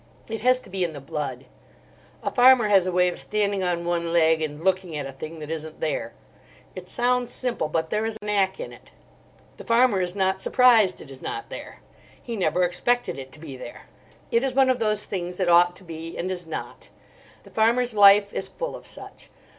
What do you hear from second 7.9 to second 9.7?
there is knack in it. The